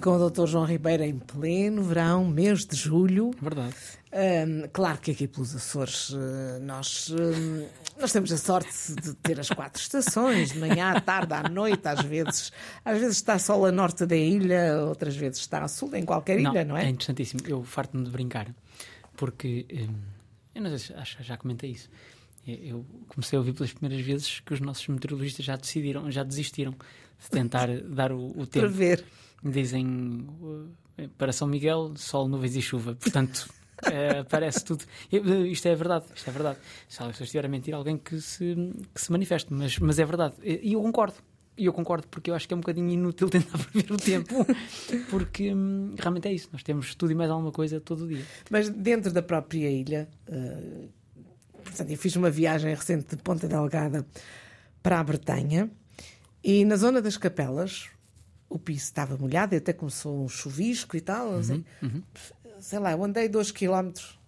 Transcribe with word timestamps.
Com 0.00 0.10
o 0.10 0.30
Dr. 0.30 0.46
João 0.46 0.64
Ribeira 0.64 1.06
em 1.06 1.18
pleno 1.18 1.82
verão, 1.82 2.24
mês 2.24 2.66
de 2.66 2.76
julho. 2.76 3.30
Verdade. 3.40 3.74
Hum, 4.12 4.68
claro 4.72 4.98
que 4.98 5.10
aqui 5.10 5.26
pelos 5.26 5.54
Açores 5.54 6.10
uh, 6.10 6.60
nós, 6.62 7.10
hum, 7.10 7.66
nós 7.98 8.12
temos 8.12 8.32
a 8.32 8.38
sorte 8.38 8.94
de 8.94 9.14
ter 9.14 9.38
as 9.38 9.48
quatro 9.48 9.80
estações, 9.80 10.52
de 10.52 10.58
manhã, 10.58 10.92
à 10.92 11.00
tarde, 11.00 11.34
à 11.34 11.48
noite, 11.48 11.86
às 11.86 12.00
vezes. 12.02 12.52
Às 12.84 12.98
vezes 12.98 13.16
está 13.16 13.38
sol 13.38 13.66
a 13.66 13.72
norte 13.72 14.06
da 14.06 14.16
ilha, 14.16 14.84
outras 14.86 15.16
vezes 15.16 15.40
está 15.40 15.62
a 15.64 15.68
sul, 15.68 15.94
em 15.94 16.04
qualquer 16.04 16.38
ilha, 16.38 16.64
não 16.64 16.76
é? 16.76 16.86
É 16.86 16.88
interessantíssimo. 16.88 17.40
Eu 17.46 17.62
farto-me 17.64 18.04
de 18.04 18.10
brincar, 18.10 18.54
porque 19.16 19.66
hum, 19.72 19.94
eu 20.54 20.62
não 20.62 20.70
sei 20.70 20.78
se 20.78 20.94
acho, 20.94 21.22
já 21.22 21.36
comentei 21.36 21.70
isso. 21.70 21.88
Eu 22.46 22.84
comecei 23.08 23.36
a 23.36 23.40
ouvir 23.40 23.54
pelas 23.54 23.72
primeiras 23.72 24.04
vezes 24.04 24.40
que 24.40 24.52
os 24.52 24.60
nossos 24.60 24.86
meteorologistas 24.88 25.44
já 25.44 25.56
decidiram, 25.56 26.10
já 26.10 26.22
desistiram 26.22 26.72
de 26.72 27.30
tentar 27.30 27.68
dar 27.80 28.12
o, 28.12 28.26
o 28.38 28.46
tempo. 28.46 28.66
Prever. 28.66 29.04
Dizem 29.42 30.26
uh, 30.40 30.68
para 31.16 31.32
São 31.32 31.48
Miguel, 31.48 31.94
sol, 31.96 32.28
nuvens 32.28 32.54
e 32.56 32.62
chuva. 32.62 32.94
Portanto, 32.94 33.48
uh, 33.82 34.24
parece 34.28 34.64
tudo. 34.64 34.84
Eu, 35.10 35.46
isto 35.46 35.66
é 35.66 35.74
verdade, 35.74 36.04
isto 36.14 36.28
é 36.28 36.32
verdade. 36.32 36.58
Se 36.88 37.02
eu 37.02 37.10
estiver 37.10 37.46
a 37.46 37.48
mentir, 37.48 37.74
alguém 37.74 37.96
que 37.96 38.20
se, 38.20 38.54
que 38.94 39.00
se 39.00 39.10
manifeste, 39.10 39.52
mas, 39.52 39.78
mas 39.78 39.98
é 39.98 40.04
verdade. 40.04 40.34
E 40.42 40.74
eu 40.74 40.82
concordo. 40.82 41.16
E 41.56 41.66
eu 41.66 41.72
concordo 41.72 42.08
porque 42.08 42.30
eu 42.30 42.34
acho 42.34 42.48
que 42.48 42.52
é 42.52 42.56
um 42.56 42.60
bocadinho 42.60 42.90
inútil 42.90 43.28
tentar 43.30 43.58
prever 43.58 43.92
o 43.92 43.96
tempo, 43.96 44.44
porque 45.08 45.54
hum, 45.54 45.94
realmente 45.96 46.28
é 46.28 46.32
isso. 46.32 46.48
Nós 46.52 46.62
temos 46.62 46.94
tudo 46.94 47.12
e 47.12 47.14
mais 47.14 47.30
alguma 47.30 47.52
coisa 47.52 47.80
todo 47.80 48.04
o 48.04 48.08
dia. 48.08 48.24
Mas 48.50 48.68
dentro 48.68 49.12
da 49.12 49.22
própria 49.22 49.70
ilha, 49.70 50.08
uh, 50.28 50.88
portanto, 51.74 51.90
eu 51.90 51.98
fiz 51.98 52.14
uma 52.16 52.30
viagem 52.30 52.74
recente 52.74 53.16
de 53.16 53.22
Ponta 53.22 53.48
Delgada 53.48 54.06
para 54.82 55.00
a 55.00 55.04
Bretanha 55.04 55.70
e 56.42 56.64
na 56.64 56.76
zona 56.76 57.00
das 57.00 57.16
Capelas, 57.16 57.88
o 58.50 58.58
piso 58.58 58.84
estava 58.84 59.16
molhado, 59.16 59.54
e 59.54 59.58
até 59.58 59.72
começou 59.72 60.22
um 60.22 60.28
chuvisco 60.28 60.94
e 60.96 61.00
tal. 61.00 61.28
Uhum, 61.30 61.42
sei, 61.42 61.64
uhum. 61.82 62.02
sei 62.60 62.78
lá, 62.78 62.92
eu 62.92 63.02
andei 63.02 63.28
dois 63.28 63.50
quilómetros, 63.50 64.18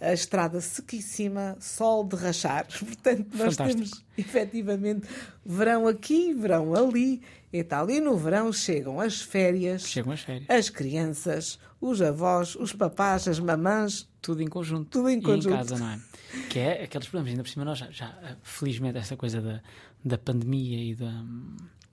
a 0.00 0.12
estrada 0.12 0.60
sequíssima, 0.60 1.56
sol 1.60 2.02
de 2.02 2.16
rachar. 2.16 2.66
Portanto, 2.80 3.28
nós 3.36 3.56
Fantástico. 3.56 3.66
temos 3.66 4.04
efetivamente 4.16 5.06
verão 5.44 5.86
aqui, 5.86 6.32
verão 6.32 6.74
ali 6.74 7.22
e 7.52 7.62
tal. 7.62 7.90
E 7.90 8.00
no 8.00 8.16
verão 8.16 8.50
chegam 8.50 8.98
as 8.98 9.20
férias, 9.20 9.82
Chegam 9.86 10.12
as 10.12 10.20
férias. 10.22 10.48
as 10.48 10.70
crianças, 10.70 11.58
os 11.88 12.00
avós, 12.02 12.54
os 12.56 12.72
papás, 12.72 13.28
as 13.28 13.38
mamãs. 13.38 14.08
Tudo 14.22 14.42
em 14.42 14.46
conjunto. 14.48 14.88
Tudo 14.90 15.08
em 15.10 15.18
E 15.18 15.22
conjunto. 15.22 15.48
em 15.50 15.56
casa, 15.58 15.78
não 15.78 15.88
é? 15.90 16.00
Que 16.48 16.58
é 16.58 16.84
aqueles 16.84 17.06
problemas. 17.08 17.30
Ainda 17.32 17.42
por 17.42 17.48
cima, 17.50 17.64
nós 17.64 17.78
já, 17.78 17.90
já 17.90 18.36
felizmente, 18.42 18.96
essa 18.98 19.16
coisa 19.16 19.40
da, 19.40 19.60
da 20.04 20.16
pandemia 20.18 20.82
e 20.82 20.94
da, 20.94 21.22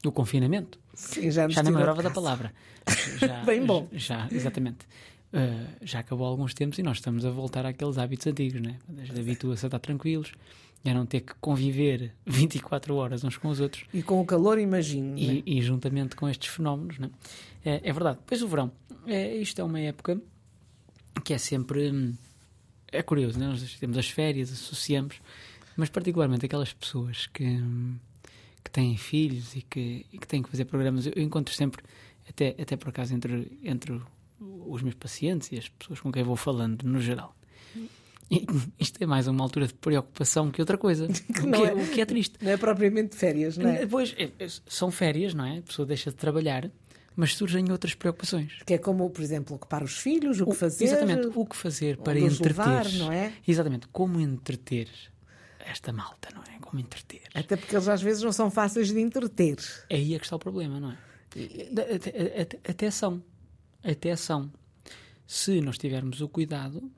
do 0.02 0.12
confinamento. 0.12 0.80
Sim, 0.94 1.30
já 1.30 1.48
Já 1.50 1.62
me 1.62 1.70
de 1.70 1.76
lembrava 1.76 2.02
da 2.02 2.10
palavra. 2.10 2.54
Já, 3.20 3.44
Bem 3.44 3.64
bom. 3.66 3.88
Já, 3.92 4.28
exatamente. 4.32 4.86
Uh, 5.34 5.68
já 5.82 6.00
acabou 6.00 6.26
há 6.26 6.30
alguns 6.30 6.54
tempos 6.54 6.78
e 6.80 6.84
nós 6.84 6.98
estamos 6.98 7.26
a 7.26 7.30
voltar 7.30 7.66
àqueles 7.66 7.98
hábitos 7.98 8.28
antigos, 8.28 8.60
né? 8.62 8.78
A 8.98 9.06
gente 9.06 9.20
habitua-se 9.20 9.66
a 9.66 9.68
estar 9.68 9.80
tranquilos 9.80 10.32
e 10.32 10.71
a 10.90 10.94
não 10.94 11.06
ter 11.06 11.22
que 11.22 11.34
conviver 11.42 12.14
24 12.26 12.96
horas 12.96 13.24
uns 13.24 13.38
com 13.38 13.50
os 13.50 13.60
outros 13.60 13.86
E 13.94 14.02
com 14.02 14.20
o 14.22 14.26
calor, 14.26 14.58
imagino. 14.60 15.18
e, 15.18 15.28
né? 15.28 15.44
e 15.46 15.62
juntamente 15.62 16.16
com 16.16 16.28
estes 16.28 16.50
fenómenos, 16.54 16.98
né? 17.00 17.10
é, 17.64 17.82
é 17.84 17.94
verdade. 17.94 18.18
Depois 18.20 18.42
o 18.42 18.48
verão, 18.48 18.72
é, 19.06 19.36
isto 19.36 19.60
é 19.62 19.64
uma 19.64 19.80
época 19.80 20.20
que 21.24 21.34
é 21.34 21.38
sempre. 21.38 21.92
hum, 21.92 22.14
É 22.92 23.02
curioso, 23.04 23.38
né? 23.40 23.48
nós 23.48 23.76
temos 23.80 23.98
as 23.98 24.10
férias, 24.10 24.52
associamos, 24.52 25.16
mas 25.78 25.90
particularmente 25.90 26.46
aquelas 26.46 26.74
pessoas 26.74 27.28
que, 27.28 27.44
hum, 27.44 27.96
que 28.64 28.72
têm 28.72 28.98
filhos 28.98 29.56
e 29.56 29.62
que, 29.62 30.06
e 30.12 30.18
que 30.18 30.28
têm 30.28 30.42
que 30.42 30.50
fazer 30.50 30.66
programas. 30.66 31.06
Eu, 31.06 31.14
eu 31.16 31.24
encontro 31.24 31.54
sempre, 31.54 31.84
até, 32.28 32.56
até 32.60 32.76
por 32.76 32.90
acaso, 32.90 33.14
entre, 33.14 33.58
entre 33.64 34.02
os 34.40 34.82
meus 34.82 34.96
pacientes 34.96 35.52
e 35.52 35.58
as 35.58 35.70
pessoas 35.70 36.00
com 36.00 36.12
quem 36.12 36.24
vou 36.24 36.36
falando, 36.36 36.82
no 36.84 37.00
geral. 37.00 37.36
Isto 38.80 39.04
é 39.04 39.06
mais 39.06 39.28
uma 39.28 39.44
altura 39.44 39.68
de 39.68 39.74
preocupação 39.74 40.50
que 40.52 40.62
outra 40.62 40.78
coisa. 40.78 41.06
o, 41.44 41.48
não 41.48 41.60
que 41.60 41.66
é, 41.66 41.70
é. 41.70 41.74
o 41.74 41.88
que 41.88 42.02
é 42.02 42.06
triste. 42.06 42.38
Não 42.42 42.52
é 42.52 42.58
propriamente 42.58 43.16
férias, 43.16 43.58
não 43.58 43.70
é? 43.70 43.86
Pois, 43.86 44.16
é- 44.18 44.32
é- 44.40 44.48
são 44.68 44.90
férias, 44.92 45.34
não 45.34 45.46
é? 45.46 45.60
A 45.60 45.62
pessoa 45.62 45.86
deixa 45.86 46.10
de 46.10 46.16
trabalhar, 46.16 46.72
mas 47.16 47.36
surgem 47.36 47.70
outras 47.72 47.94
preocupações. 47.94 48.60
Que 48.66 48.76
é 48.76 48.78
como, 48.78 49.10
por 49.10 49.22
exemplo, 49.22 49.56
ocupar 49.56 49.84
os 49.84 49.98
filhos, 49.98 50.40
o 50.40 50.46
que 50.46 50.56
fazer. 50.56 50.86
Exatamente, 50.86 51.28
o 51.36 51.46
que 51.46 51.56
fazer 51.56 51.98
para 51.98 52.20
entreter. 52.20 52.48
levar, 52.48 52.92
não 52.94 53.12
é? 53.12 53.34
Exatamente, 53.48 53.88
como 53.90 54.20
entreter 54.20 54.88
esta 55.60 55.92
malta, 55.92 56.30
não 56.34 56.42
é? 56.44 56.60
Como 56.60 56.80
entreter. 56.80 57.24
Até 57.34 57.56
porque 57.56 57.76
eles 57.76 57.88
às 57.88 58.02
vezes 58.02 58.24
não 58.24 58.32
são 58.32 58.50
fáceis 58.50 58.92
de 58.92 59.00
entreter. 59.00 59.58
Aí 59.90 60.16
é 60.16 60.18
que 60.20 60.26
está 60.26 60.36
o 60.36 60.40
problema, 60.40 60.80
não 60.80 60.92
é? 60.92 60.98
Até 62.68 62.90
são. 62.92 63.22
Até 63.84 64.16
são. 64.16 64.52
Se 65.28 65.62
nós 65.62 65.78
tivermos 65.78 66.22
o 66.22 66.28
cuidado 66.28 66.92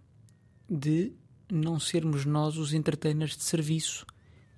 de 0.69 1.13
não 1.53 1.79
sermos 1.79 2.25
nós 2.25 2.57
os 2.57 2.73
entertainers 2.73 3.37
de 3.37 3.43
serviço 3.43 4.05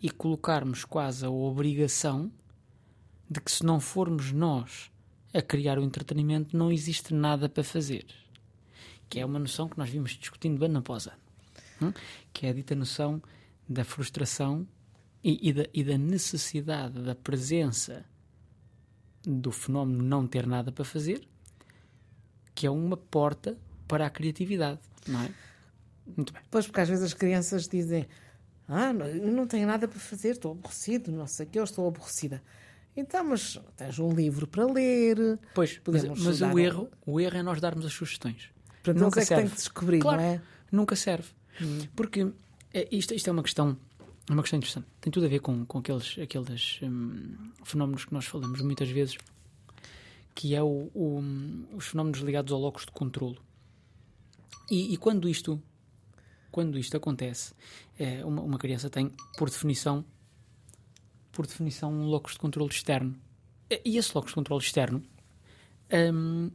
e 0.02 0.10
colocarmos 0.10 0.86
quase 0.86 1.26
a 1.26 1.30
obrigação 1.30 2.32
de 3.30 3.42
que 3.42 3.52
se 3.52 3.66
não 3.66 3.80
formos 3.80 4.32
nós 4.32 4.92
a 5.34 5.42
criar 5.42 5.78
o 5.78 5.84
entretenimento, 5.84 6.56
não 6.56 6.72
existe 6.72 7.14
nada 7.14 7.50
para 7.50 7.64
fazer. 7.64 8.06
Que 9.10 9.20
é 9.20 9.26
uma 9.26 9.40
noção 9.40 9.68
que 9.68 9.78
nós 9.78 9.90
vimos 9.90 10.12
discutindo 10.12 10.64
ano 10.64 10.80
após 10.80 11.08
ano. 11.08 11.18
hum? 11.82 11.94
Que 12.32 12.48
é 12.48 12.50
a 12.50 12.54
dita 12.54 12.76
noção 12.76 13.22
da 13.68 13.84
frustração 13.84 14.68
e, 15.24 15.50
e 15.50 15.54
da, 15.54 15.66
e 15.74 15.84
da 15.84 15.98
necessidade 15.98 17.02
da 17.02 17.16
presença 17.16 18.06
do 19.24 19.52
fenómeno 19.52 20.04
não 20.04 20.28
ter 20.28 20.46
nada 20.46 20.72
para 20.72 20.86
fazer, 20.86 21.28
que 22.54 22.68
é 22.68 22.70
uma 22.70 22.96
porta 22.96 23.58
para 23.88 24.06
a 24.06 24.10
criatividade, 24.10 24.80
não 25.08 25.22
é? 25.22 25.34
Muito 26.16 26.34
bem. 26.34 26.42
Pois, 26.52 26.66
porque 26.68 26.82
às 26.82 26.90
vezes 26.90 27.04
as 27.04 27.14
crianças 27.14 27.68
dizem: 27.68 28.06
Ah, 28.68 28.92
não, 28.94 29.08
não 29.32 29.48
tenho 29.48 29.68
nada 29.68 29.88
para 29.88 30.00
fazer, 30.00 30.30
estou 30.32 30.52
aborrecido, 30.52 31.12
não 31.12 31.28
sei 31.28 31.46
o 31.46 31.50
que, 31.50 31.60
eu 31.60 31.64
estou 31.64 31.88
aborrecida. 31.88 32.42
Então, 32.98 33.24
mas 33.26 33.60
tens 33.76 34.00
um 34.00 34.12
livro 34.14 34.48
para 34.48 34.66
ler. 34.66 35.38
Pois, 35.54 35.72
mas, 35.74 35.80
Podemos 35.84 36.24
mas 36.24 36.40
dar 36.40 36.52
o 36.52 36.56
um- 36.56 36.60
erro, 36.60 36.90
o 37.06 37.20
erro 37.20 37.38
é 37.38 37.44
nós 37.44 37.60
darmos 37.60 37.86
as 37.86 37.92
sugestões. 37.94 38.50
Portanto, 38.84 39.04
nunca 39.04 39.20
é 39.20 39.24
que 39.24 39.28
têm 39.30 39.38
serve. 39.38 39.50
que 39.52 39.56
descobrir, 39.58 40.00
claro, 40.00 40.22
não 40.22 40.28
é? 40.30 40.42
Nunca 40.72 40.96
serve. 40.96 41.30
Porque 41.96 42.32
é, 42.74 42.88
isto, 42.92 43.14
isto 43.14 43.28
é 43.28 43.32
uma 43.32 43.44
questão, 43.44 43.78
é 44.30 44.32
uma 44.32 44.42
questão 44.44 44.58
interessante. 44.58 44.86
Tem 45.02 45.12
tudo 45.12 45.26
a 45.26 45.30
ver 45.30 45.40
com, 45.40 45.66
com 45.66 45.80
aqueles, 45.80 46.18
aqueles 46.20 46.80
hum, 46.84 47.36
fenómenos 47.64 48.06
que 48.06 48.14
nós 48.14 48.26
falamos 48.26 48.62
muitas 48.62 48.90
vezes, 48.90 49.18
que 50.34 50.54
é 50.56 50.62
o, 50.62 50.90
o- 50.94 51.66
os 51.76 51.88
fenómenos 51.88 52.20
ligados 52.20 52.54
ao 52.54 52.60
locus 52.60 52.86
de 52.86 52.92
controlo. 52.92 53.38
E, 54.70 54.94
e 54.94 54.98
quando 54.98 55.28
isto 55.30 55.62
quando 56.56 56.80
isto 56.80 56.96
acontece, 56.96 57.54
é, 58.00 58.24
uma, 58.24 58.42
uma 58.42 58.58
criança 58.58 58.90
tem, 58.90 59.12
por 59.38 59.50
definição, 59.50 60.06
por 61.30 61.46
definição, 61.46 61.92
um 61.92 62.06
locus 62.06 62.32
de 62.32 62.40
controle 62.40 62.72
externo. 62.72 63.14
E 63.84 63.98
esse 63.98 64.14
locus 64.16 64.32
de 64.32 64.36
controle 64.36 64.64
externo 64.64 65.04
hum, 66.14 66.50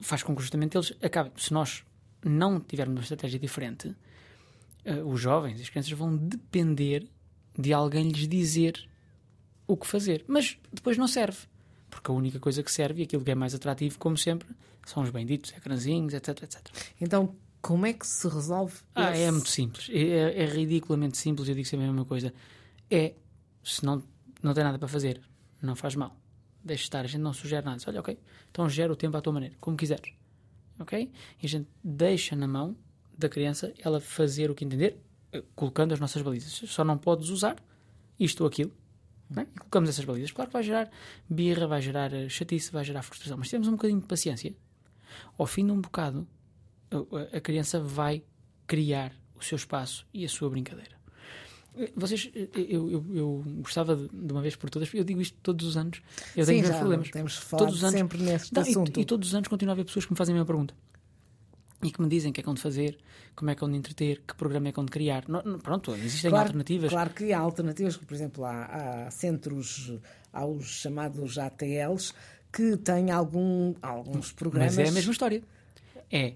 faz 0.00 0.24
com 0.24 0.34
que 0.34 0.42
justamente 0.42 0.76
eles 0.76 0.92
acabem. 1.00 1.30
Se 1.36 1.52
nós 1.52 1.84
não 2.24 2.58
tivermos 2.58 2.96
uma 2.96 3.02
estratégia 3.02 3.38
diferente, 3.38 3.94
eh, 4.84 5.00
os 5.04 5.20
jovens, 5.20 5.60
as 5.60 5.68
crianças 5.68 5.92
vão 5.92 6.16
depender 6.16 7.08
de 7.56 7.72
alguém 7.72 8.08
lhes 8.08 8.26
dizer 8.26 8.84
o 9.64 9.76
que 9.76 9.86
fazer. 9.86 10.24
Mas 10.26 10.58
depois 10.72 10.98
não 10.98 11.06
serve. 11.06 11.38
Porque 11.88 12.10
a 12.10 12.14
única 12.14 12.40
coisa 12.40 12.64
que 12.64 12.72
serve 12.72 13.02
e 13.02 13.04
aquilo 13.04 13.22
que 13.22 13.30
é 13.30 13.34
mais 13.36 13.54
atrativo, 13.54 13.96
como 13.96 14.18
sempre, 14.18 14.48
são 14.84 15.04
os 15.04 15.10
benditos 15.10 15.52
ecrãzinhos, 15.52 16.14
etc, 16.14 16.42
etc. 16.42 16.66
Então, 17.00 17.32
como 17.66 17.84
é 17.86 17.92
que 17.92 18.06
se 18.06 18.28
resolve 18.28 18.74
Ah, 18.94 19.10
esse- 19.12 19.22
é 19.22 19.30
muito 19.30 19.48
simples. 19.48 19.88
É, 19.90 19.98
é- 19.98 20.42
é 20.42 20.46
ridiculamente 20.46 21.16
simples. 21.18 21.48
Eu 21.48 21.54
digo 21.54 21.66
sempre 21.66 21.84
a 21.86 21.88
mesma 21.88 22.04
coisa. 22.04 22.32
É, 22.90 23.14
se 23.64 23.84
não, 23.84 24.02
não 24.42 24.54
tem 24.54 24.62
nada 24.62 24.78
para 24.78 24.88
fazer, 24.88 25.20
não 25.60 25.74
faz 25.74 25.94
mal. 25.96 26.16
Deixa 26.64 26.84
estar. 26.84 27.04
A 27.04 27.08
gente 27.08 27.20
não 27.22 27.32
sugere 27.32 27.64
nada. 27.64 27.76
Diz, 27.78 27.88
Olha, 27.88 28.00
ok, 28.00 28.18
então 28.50 28.68
gera 28.68 28.92
o 28.92 28.96
tempo 28.96 29.16
à 29.16 29.20
tua 29.20 29.32
maneira, 29.32 29.54
como 29.60 29.76
quiseres. 29.76 30.12
Ok? 30.78 31.10
E 31.42 31.46
a 31.46 31.48
gente 31.48 31.68
deixa 31.82 32.36
na 32.36 32.46
mão 32.46 32.76
da 33.16 33.28
criança 33.28 33.72
ela 33.78 34.00
fazer 34.00 34.50
o 34.50 34.54
que 34.54 34.64
entender, 34.64 35.00
eh, 35.32 35.42
colocando 35.54 35.92
as 35.94 36.00
nossas 36.00 36.20
balizas. 36.22 36.52
Só 36.70 36.84
não 36.84 36.98
podes 36.98 37.30
usar 37.30 37.56
isto 38.18 38.42
ou 38.42 38.46
aquilo. 38.48 38.72
é? 39.36 39.40
E 39.42 39.58
colocamos 39.58 39.88
essas 39.88 40.04
balizas. 40.04 40.30
Claro 40.30 40.48
que 40.50 40.52
vai 40.52 40.62
gerar 40.62 40.88
birra, 41.28 41.66
vai 41.66 41.82
gerar 41.82 42.12
eh, 42.12 42.28
chatice, 42.28 42.70
vai 42.70 42.84
gerar 42.84 43.02
frustração. 43.02 43.36
Mas 43.38 43.48
temos 43.50 43.66
um 43.68 43.72
bocadinho 43.72 44.00
de 44.00 44.06
paciência. 44.06 44.54
Ao 45.38 45.46
fim 45.46 45.64
de 45.66 45.72
um 45.72 45.80
bocado, 45.80 46.28
a- 46.90 47.40
criança 47.40 47.80
vai 47.80 48.22
criar 48.66 49.12
o 49.34 49.42
seu 49.44 49.56
espaço 49.56 50.06
e 50.12 50.24
a 50.24 50.28
sua 50.28 50.48
brincadeira. 50.50 50.96
Vocês, 51.94 52.30
eu, 52.54 52.90
eu, 52.90 53.04
eu 53.14 53.44
gostava 53.58 53.94
de, 53.94 54.08
de 54.08 54.32
uma 54.32 54.40
vez 54.40 54.56
por 54.56 54.70
todas, 54.70 54.92
eu 54.94 55.04
digo 55.04 55.20
isto 55.20 55.36
todos 55.42 55.66
os 55.66 55.76
anos, 55.76 56.00
eu 56.34 56.42
Sim, 56.46 56.52
tenho 56.52 56.62
meus 56.62 56.72
já 56.74 56.78
problemas. 56.80 57.10
temos 57.10 57.36
falado 57.36 57.66
Todos 57.66 57.74
os 57.76 57.84
anos- 57.84 57.98
sempre 57.98 58.18
neste 58.22 58.54
Não, 58.54 58.62
e- 58.64 58.70
assunto. 58.70 58.98
E, 59.00 59.04
todos 59.04 59.28
os 59.28 59.34
anos 59.34 59.46
continuo 59.48 59.72
a 59.72 59.74
haver 59.74 59.84
pessoas 59.84 60.06
que 60.06 60.12
me 60.12 60.16
fazem 60.16 60.32
a 60.32 60.36
mesma 60.36 60.46
pergunta. 60.46 60.74
e 61.82 61.90
que 61.90 62.00
me 62.00 62.08
dizem 62.08 62.30
o 62.30 62.34
que 62.34 62.40
é 62.40 62.42
que 62.42 62.48
hão 62.48 62.54
de 62.54 62.62
fazer, 62.62 62.96
como 63.34 63.50
é 63.50 63.54
que 63.54 63.62
hão 63.62 63.70
de 63.70 63.76
entreter, 63.76 64.22
que 64.26 64.34
programa 64.34 64.68
é 64.68 64.72
que 64.72 64.80
hão 64.80 64.84
de 64.86 64.90
criar. 64.90 65.24
Não, 65.28 65.42
não, 65.42 65.58
pronto, 65.58 65.94
existem 65.94 66.30
Claro- 66.30 66.46
alternativas. 66.46 66.88
Claro 66.90 67.10
que 67.10 67.30
há 67.34 67.38
alternativas, 67.38 67.98
por 67.98 68.14
exemplo, 68.14 68.44
há, 68.46 68.64
há 69.06 69.10
centros, 69.10 69.92
há 70.32 70.46
os 70.46 70.64
chamados 70.80 71.36
ATLs, 71.36 72.14
que 72.50 72.78
têm 72.78 73.10
algum, 73.10 73.74
alguns 73.82 74.32
programas. 74.32 74.74
Mas 74.76 74.86
é 74.86 74.88
a 74.88 74.92
mesma 74.92 75.12
história. 75.12 75.42
É 76.10 76.32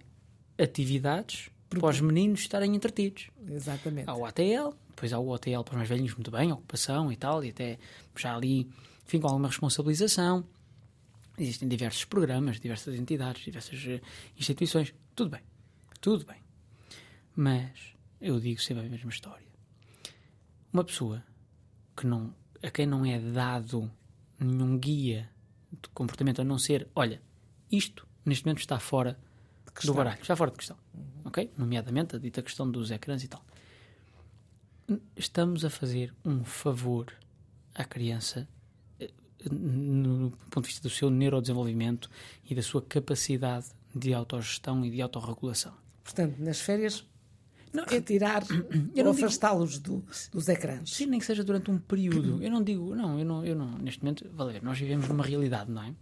atividades 0.60 1.50
para 1.68 1.86
os 1.86 2.00
meninos 2.00 2.40
estarem 2.40 2.74
entretidos. 2.74 3.30
Exatamente. 3.48 4.08
Há 4.10 4.14
o 4.14 4.26
ATL, 4.26 4.74
depois 4.88 5.12
há 5.12 5.18
o 5.18 5.28
OTL 5.28 5.62
para 5.64 5.72
os 5.72 5.76
mais 5.76 5.88
velhinhos, 5.88 6.14
muito 6.14 6.30
bem, 6.30 6.52
ocupação 6.52 7.10
e 7.12 7.16
tal, 7.16 7.44
e 7.44 7.50
até 7.50 7.78
já 8.16 8.34
ali, 8.34 8.68
enfim, 9.06 9.20
com 9.20 9.28
alguma 9.28 9.48
responsabilização. 9.48 10.44
Existem 11.38 11.68
diversos 11.68 12.04
programas, 12.04 12.60
diversas 12.60 12.94
entidades, 12.96 13.42
diversas 13.44 13.82
eh, 13.86 14.00
instituições. 14.36 14.92
Tudo 15.14 15.30
bem. 15.30 15.40
Tudo 16.00 16.26
bem. 16.26 16.36
Mas 17.34 17.94
eu 18.20 18.38
digo 18.38 18.60
sempre 18.60 18.84
a 18.84 18.90
mesma 18.90 19.10
história. 19.10 19.46
Uma 20.72 20.84
pessoa 20.84 21.24
que 21.96 22.06
não, 22.06 22.34
a 22.62 22.70
quem 22.70 22.84
não 22.84 23.06
é 23.06 23.18
dado 23.18 23.90
nenhum 24.38 24.78
guia 24.78 25.30
de 25.72 25.88
comportamento 25.90 26.40
a 26.40 26.44
não 26.44 26.58
ser, 26.58 26.88
olha, 26.94 27.22
isto 27.70 28.06
neste 28.24 28.44
momento 28.44 28.58
está 28.58 28.78
fora 28.78 29.18
do 29.70 29.74
questão. 29.74 29.94
baralho, 29.94 30.20
está 30.20 30.36
fora 30.36 30.50
de 30.50 30.56
questão. 30.58 30.76
Ok? 31.24 31.50
Nomeadamente 31.56 32.16
a 32.16 32.18
dita 32.18 32.42
questão 32.42 32.70
dos 32.70 32.90
ecrãs 32.90 33.22
e 33.24 33.28
tal. 33.28 33.44
Estamos 35.16 35.64
a 35.64 35.70
fazer 35.70 36.12
um 36.24 36.42
favor 36.44 37.12
à 37.74 37.84
criança 37.84 38.48
eh, 38.98 39.08
no 39.50 40.32
ponto 40.50 40.64
de 40.64 40.70
vista 40.72 40.82
do 40.82 40.90
seu 40.92 41.08
neurodesenvolvimento 41.10 42.10
e 42.48 42.54
da 42.54 42.62
sua 42.62 42.82
capacidade 42.82 43.66
de 43.94 44.12
autogestão 44.12 44.84
e 44.84 44.90
de 44.90 45.00
autorregulação. 45.00 45.72
Portanto, 46.02 46.36
nas 46.40 46.60
férias, 46.60 47.04
Não, 47.72 47.84
retirar 47.84 48.42
eu 48.96 49.04
ou 49.06 49.12
afastá-los 49.12 49.78
do- 49.78 50.04
dos 50.32 50.48
ecrãs. 50.48 50.90
Sim, 50.90 51.06
nem 51.06 51.20
que 51.20 51.26
seja 51.26 51.44
durante 51.44 51.70
um 51.70 51.78
período. 51.78 52.42
Eu 52.42 52.50
não 52.50 52.60
digo, 52.64 52.92
não, 52.96 53.16
eu 53.16 53.24
não, 53.24 53.44
eu 53.44 53.54
não 53.54 53.78
neste 53.78 54.02
momento, 54.02 54.28
vale 54.32 54.50
a 54.50 54.52
ver, 54.54 54.62
nós 54.64 54.76
vivemos 54.76 55.06
numa 55.08 55.22
realidade, 55.22 55.70
não 55.70 55.84
é? 55.84 55.94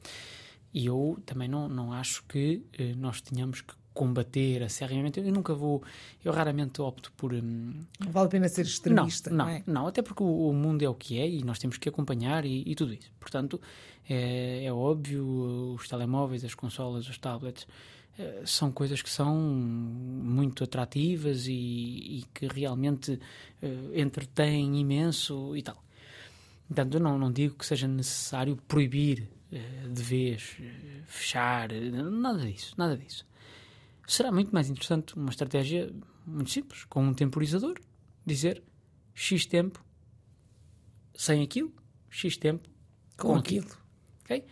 E 0.73 0.87
eu 0.87 1.19
também 1.25 1.49
não, 1.49 1.69
não 1.69 1.93
acho 1.93 2.25
que 2.25 2.63
eh, 2.79 2.95
nós 2.95 3.21
tenhamos 3.21 3.61
que 3.63 3.75
combater 3.99 4.63
acerreamente. 4.63 5.19
Eu 5.19 5.33
nunca 5.33 5.53
vou, 5.55 5.83
eu 6.25 6.33
raramente 6.33 6.81
opto 6.81 7.13
por. 7.17 7.35
hum, 7.35 7.85
Não 7.99 8.13
vale 8.13 8.27
a 8.27 8.31
pena 8.31 8.49
ser 8.49 8.63
não, 8.63 8.69
extremista, 8.69 9.31
não, 9.31 9.37
não, 9.37 9.49
é? 9.49 9.63
não, 9.67 9.87
até 9.89 10.03
porque 10.03 10.23
o, 10.23 10.49
o 10.49 10.53
mundo 10.53 10.85
é 10.85 10.89
o 10.89 10.95
que 10.95 11.19
é 11.19 11.29
e 11.29 11.43
nós 11.43 11.59
temos 11.59 11.79
que 11.79 11.89
acompanhar 11.89 12.45
e, 12.45 12.63
e 12.65 12.75
tudo 12.77 12.95
isso. 12.95 13.11
Portanto, 13.19 13.61
é, 14.09 14.65
é 14.65 14.73
óbvio, 14.73 15.75
os 15.75 15.89
telemóveis, 15.89 16.45
as 16.45 16.55
consolas, 16.55 17.09
os 17.09 17.19
tablets, 17.19 17.67
eh, 18.19 18.43
são 18.45 18.71
coisas 18.71 19.03
que 19.03 19.11
são 19.11 19.35
muito 19.37 20.63
atrativas 20.63 21.49
e, 21.49 21.53
e 21.53 22.25
que 22.33 22.47
realmente 22.47 23.19
eh, 23.61 24.01
entretêm 24.01 24.79
imenso 24.79 25.57
e 25.57 25.63
tal. 25.63 25.83
Portanto, 26.69 26.95
eu 26.95 27.01
não, 27.01 27.19
não 27.19 27.33
digo 27.33 27.57
que 27.57 27.67
seja 27.67 27.89
necessário 27.89 28.57
proibir 28.69 29.29
de 29.51 30.03
vez, 30.03 30.57
eh, 30.61 31.03
fechar, 31.07 31.73
eh, 31.73 31.91
nada 31.91 32.45
disso, 32.45 32.75
nada 32.77 32.97
disso. 32.97 33.27
Será 34.07 34.31
muito 34.31 34.53
mais 34.53 34.69
interessante 34.69 35.17
uma 35.17 35.31
estratégia 35.31 35.93
muito 36.27 36.51
simples, 36.51 36.85
com 36.85 37.03
um 37.03 37.15
temporizador, 37.15 37.79
dizer 38.25 38.63
X 39.15 39.47
tempo 39.47 39.85
sem 41.15 41.43
aquilo, 41.43 41.73
X 42.09 42.37
tempo 42.37 42.69
Com 43.17 43.35
aquilo. 43.35 43.67
ok? 44.23 44.45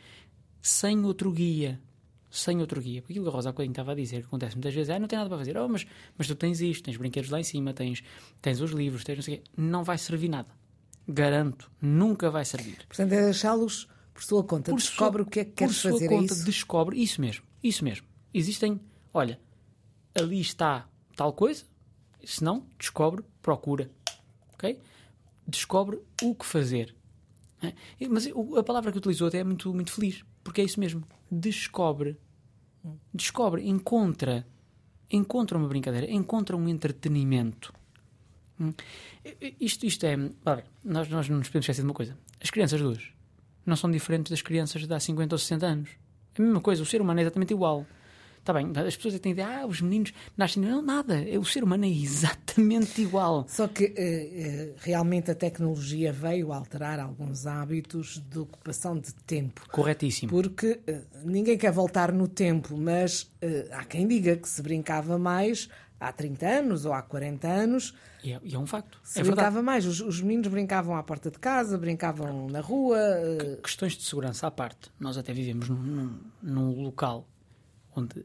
Sem 0.60 1.04
outro 1.04 1.30
guia. 1.30 1.80
Sem 2.30 2.60
outro 2.60 2.80
guia. 2.80 3.00
Porque 3.00 3.12
aquilo 3.12 3.24
que 3.24 3.30
a 3.30 3.32
Rosa 3.32 3.50
bocadinho 3.52 3.72
estava 3.72 3.92
a 3.92 3.94
dizer, 3.94 4.20
que 4.20 4.26
acontece 4.26 4.56
muitas 4.56 4.74
vezes, 4.74 4.90
é, 4.90 4.98
não 4.98 5.06
tem 5.06 5.16
nada 5.16 5.28
para 5.28 5.38
fazer. 5.38 5.56
Oh, 5.56 5.68
mas, 5.68 5.86
mas 6.18 6.26
tu 6.26 6.34
tens 6.34 6.60
isto, 6.60 6.84
tens 6.84 6.96
brinquedos 6.96 7.30
lá 7.30 7.38
em 7.38 7.44
cima, 7.44 7.72
tens, 7.72 8.02
tens 8.42 8.60
os 8.60 8.72
livros, 8.72 9.04
tens 9.04 9.16
não 9.16 9.22
sei 9.22 9.34
o 9.36 9.38
quê. 9.38 9.44
Não 9.56 9.84
vai 9.84 9.96
servir 9.96 10.28
nada. 10.28 10.48
Garanto. 11.06 11.70
Nunca 11.80 12.30
vai 12.30 12.44
servir. 12.44 12.78
Portanto, 12.88 13.12
é 13.12 13.24
deixá-los 13.24 13.88
por 14.16 14.22
sua 14.24 14.42
conta. 14.42 14.70
Por 14.70 14.78
Descobre 14.78 15.22
sua- 15.22 15.28
o 15.28 15.30
que 15.30 15.40
é 15.40 15.44
que 15.44 15.50
por 15.50 15.56
queres 15.58 15.76
sua 15.76 15.90
fazer. 15.92 16.08
conta, 16.08 16.32
é 16.32 16.36
isso? 16.36 16.44
descobre. 16.46 17.02
Isso 17.02 17.20
mesmo. 17.20 17.44
Isso 17.62 17.84
mesmo. 17.84 18.06
Existem, 18.32 18.80
olha, 19.12 19.38
ali 20.14 20.40
está 20.40 20.88
tal 21.14 21.32
coisa, 21.34 21.64
se 22.24 22.42
não, 22.42 22.66
descobre, 22.78 23.22
procura. 23.42 23.90
Ok? 24.54 24.80
Descobre 25.46 26.00
o 26.22 26.34
que 26.34 26.46
fazer. 26.46 26.94
É? 27.62 27.74
Mas 28.08 28.26
a 28.56 28.62
palavra 28.62 28.90
que 28.90 28.98
utilizou 28.98 29.28
até 29.28 29.38
é 29.38 29.44
muito, 29.44 29.72
muito 29.74 29.92
feliz, 29.92 30.24
porque 30.42 30.62
é 30.62 30.64
isso 30.64 30.80
mesmo. 30.80 31.04
Descobre. 31.30 32.16
Descobre, 33.12 33.68
encontra. 33.68 34.46
Encontra 35.10 35.58
uma 35.58 35.68
brincadeira, 35.68 36.10
encontra 36.10 36.56
um 36.56 36.66
entretenimento. 36.68 37.72
Hum. 38.58 38.72
Isto, 39.60 39.84
isto 39.84 40.04
é. 40.06 40.16
vá 40.42 40.54
ver, 40.56 40.64
nós, 40.82 41.06
nós 41.08 41.28
não 41.28 41.36
nos 41.38 41.48
podemos 41.48 41.64
esquecer 41.64 41.82
de 41.82 41.86
uma 41.88 41.94
coisa. 41.94 42.16
As 42.40 42.50
crianças 42.50 42.80
de 42.80 42.86
hoje 42.86 43.15
não 43.66 43.76
são 43.76 43.90
diferentes 43.90 44.30
das 44.30 44.42
crianças 44.42 44.86
de 44.86 44.94
há 44.94 45.00
50 45.00 45.34
ou 45.34 45.38
60 45.38 45.66
anos. 45.66 45.90
É 46.38 46.42
a 46.42 46.44
mesma 46.44 46.60
coisa, 46.60 46.82
o 46.82 46.86
ser 46.86 47.00
humano 47.00 47.20
é 47.20 47.22
exatamente 47.22 47.52
igual. 47.52 47.86
Está 48.46 48.52
bem, 48.52 48.70
as 48.76 48.94
pessoas 48.94 49.18
têm 49.18 49.32
a 49.32 49.34
ideia, 49.34 49.48
ah, 49.62 49.66
os 49.66 49.80
meninos 49.80 50.12
nascem. 50.36 50.62
Não, 50.62 50.80
nada. 50.80 51.20
É, 51.20 51.36
o 51.36 51.44
ser 51.44 51.64
humano 51.64 51.84
é 51.84 51.88
exatamente 51.88 53.02
igual. 53.02 53.44
Só 53.48 53.66
que 53.66 53.86
eh, 53.86 53.94
eh, 53.96 54.74
realmente 54.76 55.32
a 55.32 55.34
tecnologia 55.34 56.12
veio 56.12 56.52
alterar 56.52 57.00
alguns 57.00 57.44
hábitos 57.44 58.22
de 58.30 58.38
ocupação 58.38 58.96
de 58.96 59.12
tempo. 59.12 59.68
Corretíssimo. 59.72 60.30
Porque 60.30 60.78
eh, 60.86 61.02
ninguém 61.24 61.58
quer 61.58 61.72
voltar 61.72 62.12
no 62.12 62.28
tempo, 62.28 62.76
mas 62.76 63.28
há 63.72 63.84
quem 63.84 64.06
diga 64.06 64.36
que 64.36 64.48
se 64.48 64.62
brincava 64.62 65.18
mais 65.18 65.68
há 65.98 66.12
30 66.12 66.46
anos 66.46 66.84
ou 66.84 66.92
há 66.92 67.02
40 67.02 67.48
anos, 67.48 67.94
E 68.22 68.32
é, 68.32 68.40
e 68.42 68.54
é 68.54 68.58
um 68.58 68.66
facto. 68.66 68.98
se 69.02 69.18
é 69.20 69.22
verdade. 69.22 69.36
brincava 69.46 69.62
mais. 69.62 69.86
Os, 69.86 70.00
os 70.00 70.20
meninos 70.20 70.48
brincavam 70.48 70.94
à 70.96 71.02
porta 71.02 71.30
de 71.30 71.38
casa, 71.38 71.78
brincavam 71.78 72.48
na 72.48 72.60
rua. 72.60 72.98
eh, 72.98 73.58
Questões 73.62 73.96
de 73.96 74.02
segurança 74.04 74.46
à 74.46 74.50
parte. 74.50 74.90
Nós 75.00 75.16
até 75.16 75.32
vivemos 75.32 75.68
num, 75.68 75.76
num, 75.82 76.20
num 76.42 76.82
local 76.82 77.26
onde 77.94 78.24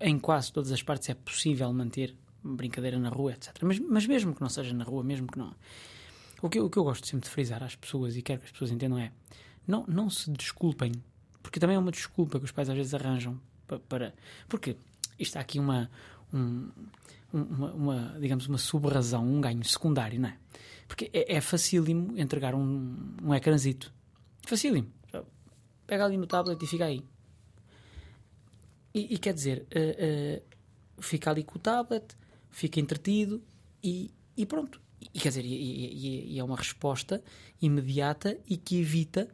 em 0.00 0.18
quase 0.18 0.52
todas 0.52 0.72
as 0.72 0.82
partes 0.82 1.08
é 1.10 1.14
possível 1.14 1.70
manter 1.72 2.16
brincadeira 2.42 2.98
na 2.98 3.10
rua, 3.10 3.32
etc. 3.32 3.54
Mas, 3.62 3.78
mas 3.78 4.06
mesmo 4.06 4.34
que 4.34 4.40
não 4.40 4.48
seja 4.48 4.72
na 4.72 4.84
rua, 4.84 5.04
mesmo 5.04 5.26
que 5.26 5.38
não. 5.38 5.54
O 6.40 6.48
que, 6.48 6.58
eu- 6.58 6.64
o 6.64 6.70
que 6.70 6.78
eu 6.78 6.84
gosto 6.84 7.06
sempre 7.06 7.24
de 7.28 7.30
frisar 7.30 7.62
às 7.62 7.76
pessoas 7.76 8.16
e 8.16 8.22
quero 8.22 8.40
que 8.40 8.46
as 8.46 8.52
pessoas 8.52 8.70
entendam 8.70 8.98
é 8.98 9.12
não, 9.66 9.84
não 9.86 10.08
se 10.08 10.30
desculpem, 10.30 10.90
porque 11.42 11.60
também 11.60 11.76
é 11.76 11.78
uma 11.78 11.90
desculpa 11.92 12.38
que 12.38 12.46
os 12.46 12.50
pais 12.50 12.70
às 12.70 12.76
vezes 12.76 12.94
arranjam 12.94 13.38
pa- 13.66 13.78
para. 13.78 14.14
Porque 14.48 14.74
isto 15.18 15.36
há 15.36 15.40
aqui 15.40 15.58
uma, 15.58 15.90
um- 16.32 16.70
um- 17.32 17.42
uma, 17.42 17.72
uma, 17.72 18.18
digamos, 18.20 18.46
uma 18.46 18.58
sub-razão, 18.58 19.24
um 19.26 19.40
ganho 19.40 19.64
secundário, 19.64 20.18
não 20.20 20.28
é? 20.28 20.36
Porque 20.88 21.10
é, 21.12 21.36
é 21.36 21.40
facílimo 21.40 22.18
entregar 22.18 22.54
um, 22.54 23.14
um 23.22 23.34
ecrãzito. 23.34 23.92
Facílimo. 24.46 24.88
Pega 25.86 26.04
ali 26.04 26.16
no 26.16 26.26
tablet 26.26 26.62
e 26.62 26.66
fica 26.66 26.84
aí. 26.86 27.04
E, 28.94 29.14
e 29.14 29.18
quer 29.18 29.32
dizer, 29.34 29.66
eh, 29.70 29.96
eh, 29.98 30.42
fica 31.00 31.30
ali 31.30 31.44
com 31.44 31.58
o 31.58 31.60
tablet, 31.60 32.16
fica 32.50 32.80
entretido 32.80 33.42
e, 33.82 34.10
e 34.36 34.44
pronto. 34.46 34.80
E 35.14 35.18
quer 35.20 35.28
dizer, 35.28 35.44
e, 35.44 35.52
e- 35.54 36.34
e- 36.34 36.38
é 36.38 36.44
uma 36.44 36.56
resposta 36.56 37.22
imediata 37.62 38.36
e 38.48 38.56
que 38.56 38.80
evita 38.80 39.28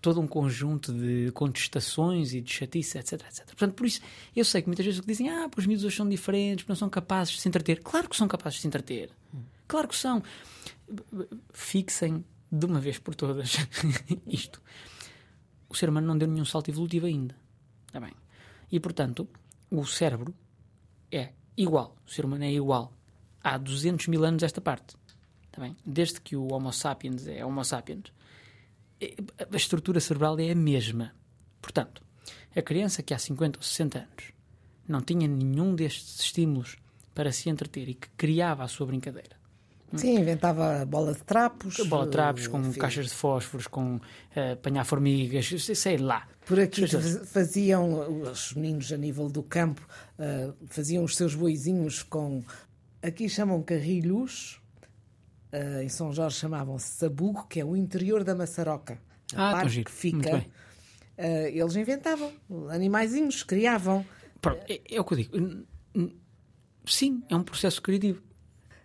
todo 0.00 0.20
um 0.20 0.26
conjunto 0.26 0.92
de 0.92 1.30
contestações 1.32 2.32
e 2.32 2.40
de 2.40 2.52
chatice, 2.52 2.98
etc, 2.98 3.14
etc. 3.14 3.46
Portanto, 3.46 3.74
por 3.74 3.86
isso, 3.86 4.00
eu 4.34 4.44
sei 4.44 4.62
que 4.62 4.68
muitas 4.68 4.86
vezes 4.86 5.00
dizem, 5.04 5.28
ah, 5.28 5.48
pois 5.50 5.64
os 5.64 5.66
miúdos 5.66 5.84
hoje 5.84 5.96
são 5.96 6.08
diferentes, 6.08 6.66
não 6.66 6.76
são 6.76 6.88
capazes 6.88 7.34
de 7.34 7.40
se 7.40 7.48
entreter. 7.48 7.82
Claro 7.82 8.08
que 8.08 8.16
são 8.16 8.28
capazes 8.28 8.56
de 8.56 8.62
se 8.62 8.68
entreter. 8.68 9.10
Claro 9.66 9.88
que 9.88 9.96
são. 9.96 10.22
Fixem 11.52 12.24
de 12.50 12.66
uma 12.66 12.80
vez 12.80 12.98
por 12.98 13.14
todas 13.14 13.56
isto. 14.26 14.62
O 15.68 15.74
ser 15.74 15.88
humano 15.90 16.06
não 16.06 16.16
deu 16.16 16.28
nenhum 16.28 16.44
salto 16.44 16.70
evolutivo 16.70 17.06
ainda. 17.06 17.36
Está 17.86 18.00
bem? 18.00 18.12
E, 18.70 18.80
portanto, 18.80 19.28
o 19.70 19.84
cérebro 19.84 20.34
é 21.10 21.32
igual. 21.56 21.94
O 22.06 22.10
ser 22.10 22.24
humano 22.24 22.44
é 22.44 22.52
igual. 22.52 22.92
Há 23.42 23.58
200 23.58 24.06
mil 24.08 24.24
anos 24.24 24.42
esta 24.42 24.60
parte. 24.60 24.96
Está 25.46 25.60
bem? 25.60 25.76
Desde 25.84 26.20
que 26.20 26.36
o 26.36 26.52
Homo 26.52 26.72
sapiens 26.72 27.26
é 27.26 27.44
Homo 27.44 27.64
sapiens, 27.64 28.12
a 29.52 29.56
estrutura 29.56 30.00
cerebral 30.00 30.38
é 30.38 30.50
a 30.50 30.54
mesma. 30.54 31.12
Portanto, 31.60 32.02
a 32.54 32.62
criança 32.62 33.02
que 33.02 33.14
há 33.14 33.18
50 33.18 33.58
ou 33.58 33.62
60 33.62 33.98
anos 33.98 34.32
não 34.86 35.00
tinha 35.00 35.28
nenhum 35.28 35.74
destes 35.74 36.20
estímulos 36.20 36.76
para 37.14 37.30
se 37.32 37.48
entreter 37.50 37.88
e 37.88 37.94
que 37.94 38.08
criava 38.16 38.64
a 38.64 38.68
sua 38.68 38.86
brincadeira. 38.86 39.36
Sim, 39.94 40.18
inventava 40.18 40.84
bola 40.84 41.14
de 41.14 41.20
trapos. 41.24 41.78
Bola 41.88 42.04
de 42.04 42.12
trapos, 42.12 42.46
com 42.46 42.60
enfim. 42.60 42.78
caixas 42.78 43.06
de 43.06 43.14
fósforos, 43.14 43.66
com 43.66 43.98
eh, 44.36 44.52
apanhar 44.52 44.84
formigas, 44.84 45.48
sei- 45.62 45.96
lá. 45.96 46.28
Por 46.44 46.60
aqui 46.60 46.86
faziam, 47.24 48.20
os 48.22 48.52
meninos 48.52 48.92
a 48.92 48.96
nível 48.98 49.28
do 49.30 49.42
campo, 49.42 49.86
ah, 50.18 50.52
faziam 50.66 51.04
os 51.04 51.16
seus 51.16 51.34
boizinhos 51.34 52.02
com. 52.02 52.42
Aqui 53.02 53.28
chamam 53.30 53.62
carrilhos, 53.62 54.60
ah, 55.52 55.82
em 55.82 55.88
São 55.88 56.12
Jorge 56.12 56.36
chamavam-se 56.36 56.88
sabugo, 56.96 57.46
que 57.48 57.60
é 57.60 57.64
o 57.64 57.76
interior 57.76 58.24
da 58.24 58.34
maçaroca. 58.34 59.00
A 59.34 59.50
Ah, 59.50 59.52
parte 59.52 59.70
que 59.70 59.76
Muito 59.76 59.90
fica. 59.90 60.46
ah, 61.18 61.22
eles 61.48 61.76
inventavam 61.76 62.32
animaizinhos, 62.70 63.42
criavam. 63.42 64.04
Pronto, 64.40 64.64
é, 64.68 64.80
é 64.90 65.00
o 65.00 65.04
que 65.04 65.14
eu 65.14 65.18
digo. 65.18 65.66
Sim, 66.86 67.22
é 67.28 67.36
um 67.36 67.42
processo 67.42 67.82
criativo. 67.82 68.22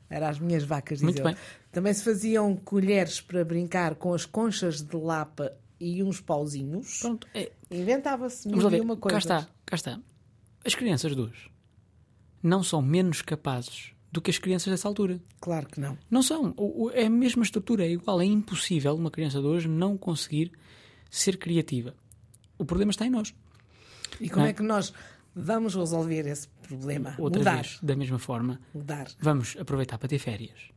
Era 0.09 0.29
as 0.29 0.39
minhas 0.39 0.63
vacas, 0.63 1.01
Muito 1.01 1.15
diziam. 1.17 1.33
bem. 1.33 1.41
Também 1.71 1.93
se 1.93 2.03
faziam 2.03 2.55
colheres 2.55 3.19
para 3.21 3.43
brincar 3.43 3.95
com 3.95 4.13
as 4.13 4.25
conchas 4.25 4.81
de 4.81 4.95
lapa 4.95 5.51
e 5.79 6.03
uns 6.03 6.19
pauzinhos. 6.21 6.99
Pronto, 6.99 7.27
é, 7.33 7.51
Inventava-se 7.71 8.47
mil 8.47 8.69
e 8.71 8.79
uma 8.81 8.95
coisa. 8.97 9.13
Cá 9.15 9.17
está, 9.17 9.49
cá 9.65 9.75
está. 9.75 9.99
As 10.65 10.75
crianças 10.75 11.15
de 11.15 11.21
hoje 11.21 11.49
não 12.43 12.61
são 12.61 12.81
menos 12.81 13.21
capazes 13.21 13.92
do 14.13 14.21
que 14.21 14.29
as 14.29 14.37
crianças 14.37 14.69
dessa 14.71 14.87
altura. 14.87 15.19
Claro 15.41 15.67
que 15.67 15.79
não. 15.79 15.97
Não 16.09 16.21
são. 16.21 16.53
É 16.93 17.05
a 17.07 17.09
mesma 17.09 17.43
estrutura, 17.43 17.83
é 17.85 17.89
igual. 17.91 18.21
É 18.21 18.25
impossível 18.25 18.95
uma 18.95 19.09
criança 19.09 19.39
de 19.41 19.47
hoje 19.47 19.67
não 19.67 19.97
conseguir 19.97 20.51
ser 21.09 21.37
criativa. 21.37 21.95
O 22.57 22.63
problema 22.63 22.91
está 22.91 23.05
em 23.05 23.09
nós. 23.09 23.33
E 24.21 24.29
como 24.29 24.41
Não 24.41 24.47
é? 24.47 24.49
é 24.51 24.53
que 24.53 24.61
nós 24.61 24.93
vamos 25.35 25.73
resolver 25.75 26.27
esse 26.27 26.47
problema? 26.61 27.15
Outra 27.17 27.39
Mudar. 27.39 27.55
vez, 27.63 27.79
da 27.81 27.95
mesma 27.95 28.19
forma, 28.19 28.61
Mudar. 28.73 29.07
vamos 29.19 29.57
aproveitar 29.59 29.97
para 29.97 30.07
ter 30.07 30.19
férias. 30.19 30.69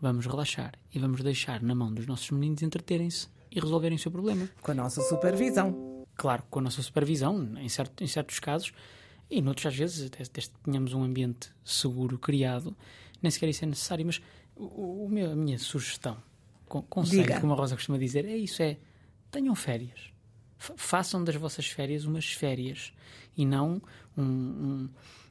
Vamos 0.00 0.26
relaxar 0.26 0.72
e 0.92 0.98
vamos 0.98 1.22
deixar 1.22 1.62
na 1.62 1.74
mão 1.74 1.92
dos 1.94 2.06
nossos 2.06 2.30
meninos 2.30 2.62
entreterem-se 2.62 3.28
e 3.52 3.60
resolverem 3.60 3.96
o 3.96 3.98
seu 4.00 4.10
problema. 4.10 4.48
Com 4.62 4.72
a 4.72 4.74
nossa 4.74 5.00
supervisão. 5.02 6.04
Claro, 6.16 6.42
com 6.50 6.58
a 6.58 6.62
nossa 6.62 6.82
supervisão, 6.82 7.54
em, 7.58 7.68
certo- 7.68 8.02
em 8.02 8.06
certos 8.08 8.38
casos, 8.40 8.72
e 9.30 9.40
noutros 9.40 9.66
às 9.66 9.76
vezes, 9.76 10.06
até, 10.06 10.22
até 10.24 10.40
se 10.40 10.50
tenhamos 10.64 10.92
um 10.92 11.02
ambiente 11.02 11.50
seguro 11.64 12.18
criado, 12.18 12.76
nem 13.22 13.30
sequer 13.30 13.48
isso 13.48 13.64
é 13.64 13.68
necessário. 13.68 14.04
Mas 14.04 14.20
o, 14.56 15.04
o 15.04 15.08
meu- 15.08 15.30
a 15.32 15.36
minha 15.36 15.58
sugestão, 15.58 16.16
con- 16.66 16.82
conselho, 16.82 17.22
Diga. 17.22 17.40
como 17.40 17.52
a 17.52 17.56
Rosa 17.56 17.76
costuma 17.76 17.98
dizer, 17.98 18.24
é 18.24 18.36
isso: 18.36 18.62
é 18.62 18.76
tenham 19.30 19.54
férias. 19.54 20.10
Fa- 20.58 20.74
façam 20.76 21.22
das 21.22 21.36
vossas 21.36 21.66
férias 21.66 22.04
umas 22.04 22.26
férias 22.32 22.92
e 23.36 23.46
não 23.46 23.80
um- 24.16 24.22
um- 24.22 24.88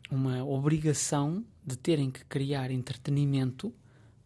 uma 0.09 0.43
obrigação 0.45 1.43
de 1.65 1.77
terem 1.77 2.09
que 2.09 2.23
criar 2.25 2.71
entretenimento 2.71 3.71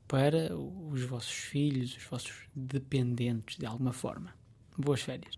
para 0.08 0.56
os 0.56 1.02
vossos 1.04 1.34
filhos, 1.34 1.98
os 1.98 2.04
vossos 2.04 2.34
dependentes, 2.56 3.58
de 3.58 3.66
alguma 3.66 3.92
forma. 3.92 4.34
Boas 4.78 5.02
férias. 5.02 5.38